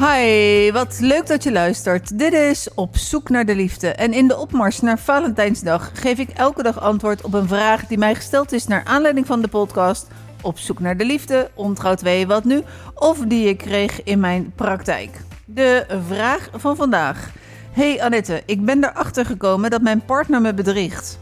[0.00, 2.18] Hi, wat leuk dat je luistert.
[2.18, 3.88] Dit is Op zoek naar de liefde.
[3.88, 7.98] En in de opmars naar Valentijnsdag geef ik elke dag antwoord op een vraag die
[7.98, 10.06] mij gesteld is naar aanleiding van de podcast
[10.42, 12.62] Op zoek naar de liefde, ontrouw 2, wat nu?
[12.94, 15.20] Of die ik kreeg in mijn praktijk.
[15.44, 17.30] De vraag van vandaag.
[17.72, 21.18] Hey Annette, ik ben erachter gekomen dat mijn partner me bedriegt.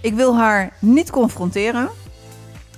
[0.00, 1.88] Ik wil haar niet confronteren,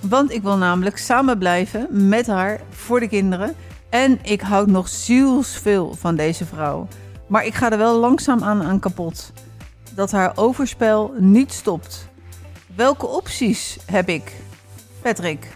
[0.01, 3.55] want ik wil namelijk samen blijven met haar voor de kinderen.
[3.93, 6.89] En ik houd nog zielsveel van deze vrouw.
[7.27, 9.33] Maar ik ga er wel langzaam aan, aan kapot.
[9.95, 12.09] Dat haar overspel niet stopt.
[12.75, 14.33] Welke opties heb ik?
[15.03, 15.47] Patrick.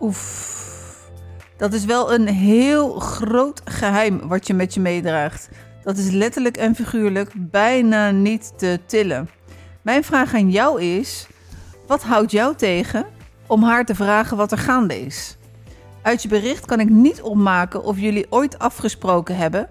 [0.00, 1.08] Oef.
[1.56, 5.48] Dat is wel een heel groot geheim wat je met je meedraagt.
[5.82, 9.30] Dat is letterlijk en figuurlijk bijna niet te tillen.
[9.82, 11.26] Mijn vraag aan jou is:
[11.86, 13.06] wat houdt jou tegen
[13.46, 15.37] om haar te vragen wat er gaande is?
[16.08, 19.68] Uit je bericht kan ik niet opmaken of jullie ooit afgesproken hebben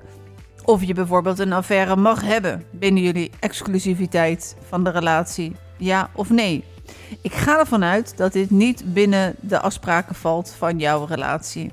[0.66, 5.56] of je bijvoorbeeld een affaire mag hebben binnen jullie exclusiviteit van de relatie.
[5.78, 6.64] Ja of nee?
[7.22, 11.72] Ik ga ervan uit dat dit niet binnen de afspraken valt van jouw relatie.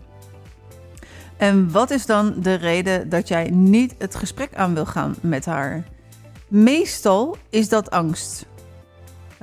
[1.36, 5.44] En wat is dan de reden dat jij niet het gesprek aan wil gaan met
[5.44, 5.84] haar?
[6.48, 8.46] Meestal is dat angst.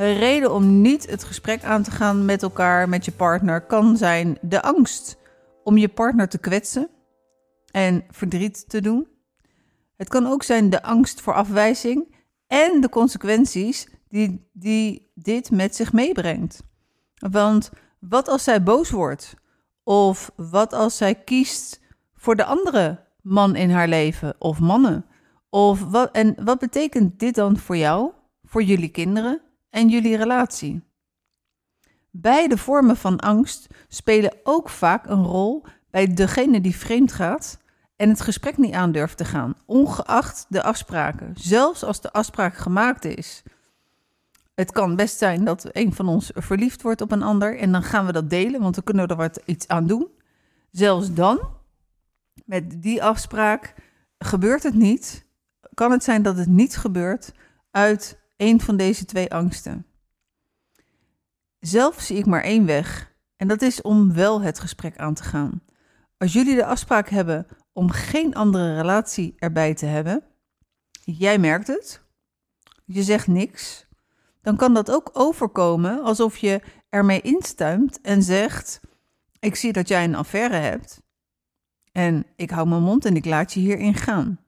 [0.02, 3.98] Een reden om niet het gesprek aan te gaan met elkaar, met je partner, kan
[3.98, 5.18] zijn de angst
[5.64, 6.90] om je partner te kwetsen
[7.72, 9.08] en verdriet te doen.
[9.98, 12.16] Het kan ook zijn de angst voor afwijzing
[12.48, 16.64] en de consequenties die, die dit met zich meebrengt.
[17.16, 19.34] Want wat als zij boos wordt?
[19.84, 21.80] Of wat als zij kiest
[22.16, 25.06] voor de andere man in haar leven of mannen?
[25.50, 28.12] Of wat, en wat betekent dit dan voor jou,
[28.44, 30.82] voor jullie kinderen en jullie relatie?
[32.12, 37.60] Beide vormen van angst spelen ook vaak een rol bij degene die vreemd gaat
[37.96, 43.06] en het gesprek niet aandurft te gaan, ongeacht de afspraken, zelfs als de afspraak gemaakt
[43.06, 43.44] is.
[44.54, 47.84] Het kan best zijn dat een van ons verliefd wordt op een ander en dan
[47.84, 50.08] gaan we dat delen, want dan kunnen we er wat iets aan doen.
[50.72, 51.40] Zelfs dan,
[52.46, 53.74] met die afspraak,
[54.18, 55.26] gebeurt het niet.
[55.74, 57.34] Kan het zijn dat het niet gebeurt
[57.72, 59.86] uit een van deze twee angsten.
[61.60, 65.24] Zelf zie ik maar één weg en dat is om wel het gesprek aan te
[65.24, 65.64] gaan.
[66.18, 70.24] Als jullie de afspraak hebben om geen andere relatie erbij te hebben,
[71.04, 72.02] jij merkt het,
[72.86, 73.88] je zegt niks,
[74.42, 78.80] dan kan dat ook overkomen alsof je ermee instuimt en zegt:
[79.40, 81.02] Ik zie dat jij een affaire hebt
[81.92, 84.40] en ik hou mijn mond en ik laat je hierin gaan.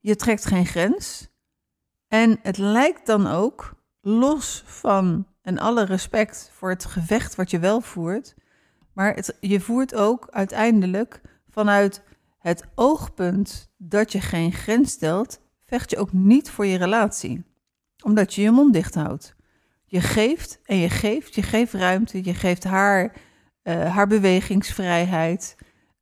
[0.00, 1.32] Je trekt geen grens
[2.14, 7.58] en het lijkt dan ook, los van en alle respect voor het gevecht wat je
[7.58, 8.34] wel voert,
[8.92, 12.02] maar je voert ook uiteindelijk vanuit
[12.38, 17.44] het oogpunt dat je geen grens stelt, vecht je ook niet voor je relatie
[18.04, 19.34] omdat je je mond dicht houdt.
[19.84, 23.12] Je geeft en je geeft, je geeft ruimte, je geeft haar,
[23.62, 25.56] uh, haar bewegingsvrijheid.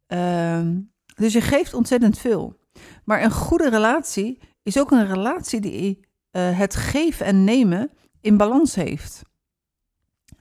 [0.08, 0.68] Uh,
[1.14, 2.56] dus je geeft ontzettend veel.
[3.04, 7.90] Maar een goede relatie is ook een relatie die uh, het geven en nemen
[8.20, 9.22] in balans heeft.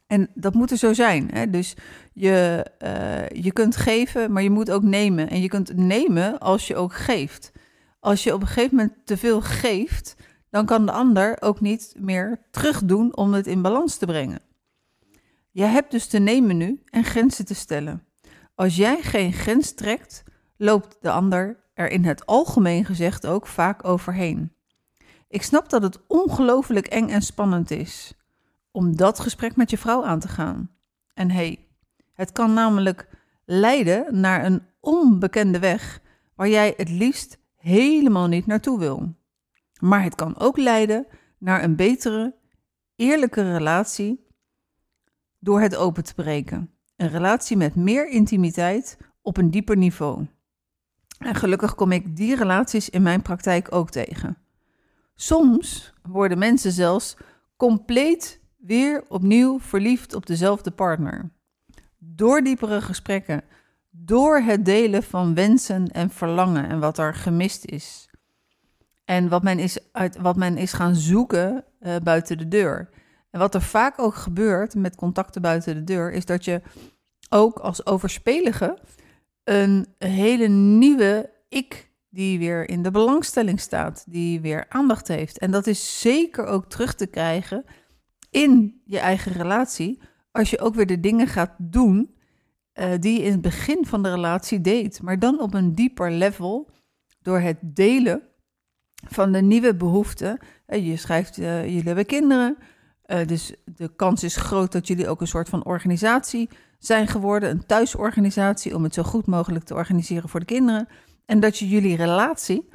[0.08, 1.30] En dat moet er zo zijn.
[1.34, 1.50] Hè?
[1.50, 1.76] Dus
[2.14, 5.30] je, uh, je kunt geven, maar je moet ook nemen.
[5.30, 7.52] En je kunt nemen als je ook geeft.
[8.00, 10.16] Als je op een gegeven moment te veel geeft,
[10.50, 14.42] dan kan de ander ook niet meer terugdoen om het in balans te brengen.
[15.52, 18.06] Je hebt dus te nemen nu en grenzen te stellen.
[18.56, 20.24] Als jij geen grens trekt,
[20.58, 24.54] loopt de ander er in het algemeen gezegd ook vaak overheen.
[25.28, 28.14] Ik snap dat het ongelooflijk eng en spannend is
[28.72, 30.70] om dat gesprek met je vrouw aan te gaan.
[31.14, 31.68] En hé, hey,
[32.14, 33.08] het kan namelijk
[33.46, 36.02] leiden naar een onbekende weg
[36.36, 39.16] waar jij het liefst helemaal niet naartoe wil.
[39.80, 41.08] Maar het kan ook leiden
[41.38, 42.36] naar een betere,
[42.96, 44.28] eerlijke relatie
[45.40, 46.72] door het open te breken.
[46.96, 50.26] Een relatie met meer intimiteit op een dieper niveau.
[51.22, 54.38] En gelukkig kom ik die relaties in mijn praktijk ook tegen.
[55.16, 57.18] Soms worden mensen zelfs
[57.58, 61.32] compleet weer opnieuw verliefd op dezelfde partner.
[61.98, 63.44] Door diepere gesprekken,
[63.90, 68.10] door het delen van wensen en verlangen en wat er gemist is.
[69.06, 72.90] En wat men is, uit, wat men is gaan zoeken uh, buiten de deur.
[73.32, 76.62] En wat er vaak ook gebeurt met contacten buiten de deur, is dat je
[77.30, 78.78] ook als overspelige
[79.52, 85.38] een hele nieuwe ik die weer in de belangstelling staat, die weer aandacht heeft.
[85.38, 87.66] En dat is zeker ook terug te krijgen
[88.30, 90.02] in je eigen relatie,
[90.32, 92.16] als je ook weer de dingen gaat doen
[92.72, 96.12] eh, die je in het begin van de relatie deed, maar dan op een dieper
[96.12, 96.70] level
[97.22, 98.22] door het delen
[99.08, 100.40] van de nieuwe behoeften.
[100.68, 102.58] Uh, je schrijft, uh, jullie hebben kinderen,
[103.26, 106.50] dus de kans is groot dat jullie ook een soort van organisatie
[106.82, 110.88] zijn geworden, een thuisorganisatie om het zo goed mogelijk te organiseren voor de kinderen.
[111.26, 112.70] En dat je jullie relatie,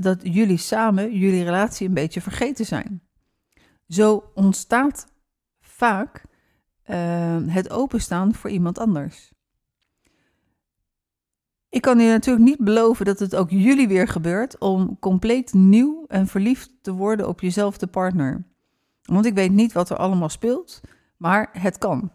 [0.00, 3.02] dat jullie samen jullie relatie een beetje vergeten zijn.
[3.88, 5.06] Zo ontstaat
[5.60, 6.24] vaak
[7.46, 9.32] het openstaan voor iemand anders.
[11.68, 16.04] Ik kan je natuurlijk niet beloven dat het ook jullie weer gebeurt om compleet nieuw
[16.06, 18.44] en verliefd te worden op jezelfde partner.
[19.02, 20.80] Want ik weet niet wat er allemaal speelt,
[21.16, 22.12] maar het kan.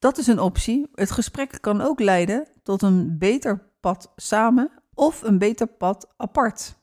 [0.00, 0.88] Dat is een optie.
[0.94, 6.78] Het gesprek kan ook leiden tot een beter pad samen of een beter pad apart.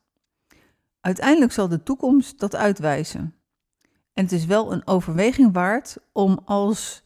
[1.00, 3.36] Uiteindelijk zal de toekomst dat uitwijzen.
[4.14, 7.04] En het is wel een overweging waard om als,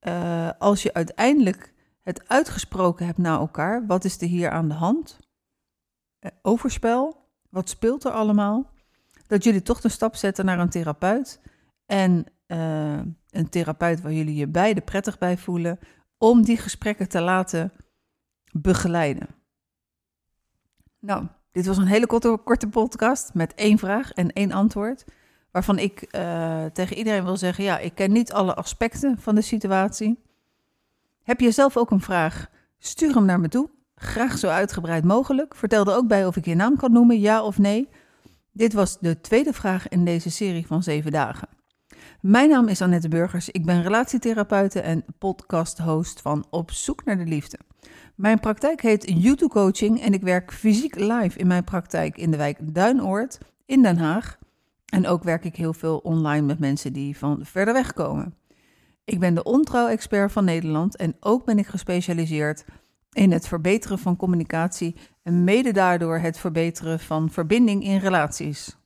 [0.00, 1.72] uh, als je uiteindelijk
[2.02, 3.86] het uitgesproken hebt naar elkaar.
[3.86, 5.18] Wat is er hier aan de hand?
[6.18, 7.28] Eh, overspel.
[7.50, 8.70] Wat speelt er allemaal?
[9.26, 11.40] Dat jullie toch de stap zetten naar een therapeut.
[11.86, 13.00] En uh,
[13.30, 15.78] een therapeut waar jullie je beide prettig bij voelen.
[16.18, 17.72] Om die gesprekken te laten
[18.52, 19.28] begeleiden.
[20.98, 25.04] Nou, dit was een hele korte, korte podcast met één vraag en één antwoord.
[25.50, 29.42] Waarvan ik uh, tegen iedereen wil zeggen: ja, ik ken niet alle aspecten van de
[29.42, 30.22] situatie.
[31.22, 32.50] Heb je zelf ook een vraag?
[32.78, 33.70] Stuur hem naar me toe.
[33.94, 35.54] Graag zo uitgebreid mogelijk.
[35.54, 37.88] Vertel er ook bij of ik je naam kan noemen, ja of nee.
[38.52, 41.48] Dit was de tweede vraag in deze serie van zeven dagen.
[42.24, 43.50] Mijn naam is Annette Burgers.
[43.50, 47.58] Ik ben relatietherapeute en podcast-host van Op Zoek naar de Liefde.
[48.14, 52.36] Mijn praktijk heet YouTube Coaching en ik werk fysiek live in mijn praktijk in de
[52.36, 54.38] wijk Duinoord in Den Haag.
[54.84, 58.34] En ook werk ik heel veel online met mensen die van verder weg komen.
[59.04, 62.64] Ik ben de ontrouw-expert van Nederland en ook ben ik gespecialiseerd
[63.12, 68.76] in het verbeteren van communicatie en mede daardoor het verbeteren van verbinding in relaties.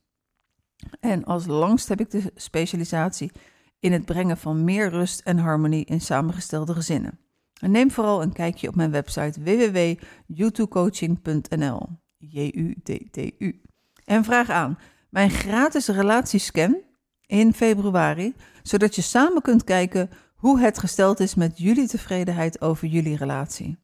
[0.99, 3.31] En als langst heb ik de specialisatie
[3.79, 7.19] in het brengen van meer rust en harmonie in samengestelde gezinnen.
[7.61, 11.89] En neem vooral een kijkje op mijn website www.youtubecoaching.nl.
[12.17, 13.61] J-U-T-T-U.
[14.05, 14.77] En vraag aan
[15.09, 16.81] mijn gratis relatiescan
[17.25, 22.87] in februari, zodat je samen kunt kijken hoe het gesteld is met jullie tevredenheid over
[22.87, 23.77] jullie relatie.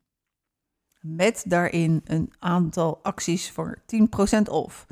[0.99, 3.83] Met daarin een aantal acties voor
[4.39, 4.87] 10% off.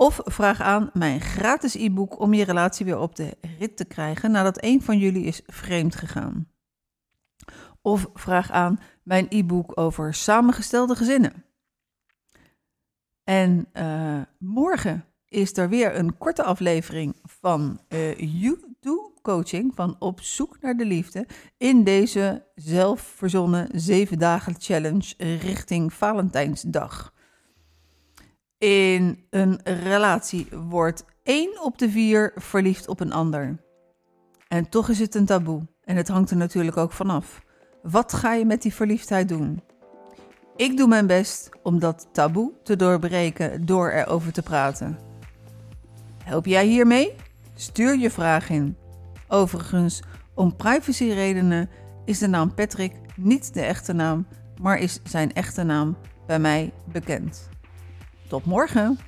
[0.00, 4.30] Of vraag aan mijn gratis e-book om je relatie weer op de rit te krijgen
[4.30, 6.48] nadat een van jullie is vreemd gegaan.
[7.82, 11.44] Of vraag aan mijn e-book over samengestelde gezinnen.
[13.24, 20.20] En uh, morgen is er weer een korte aflevering van uh, YouTube Coaching van Op
[20.20, 21.26] Zoek naar de Liefde
[21.56, 27.12] in deze zelfverzonnen zeven dagen challenge richting Valentijnsdag.
[28.60, 33.60] In een relatie wordt één op de vier verliefd op een ander.
[34.48, 37.42] En toch is het een taboe en het hangt er natuurlijk ook vanaf.
[37.82, 39.62] Wat ga je met die verliefdheid doen?
[40.56, 44.98] Ik doe mijn best om dat taboe te doorbreken door erover te praten.
[46.24, 47.14] Help jij hiermee?
[47.54, 48.76] Stuur je vraag in.
[49.28, 50.02] Overigens,
[50.34, 51.70] om privacyredenen
[52.04, 54.26] is de naam Patrick niet de echte naam,
[54.62, 57.48] maar is zijn echte naam bij mij bekend.
[58.30, 58.98] Tot morgen.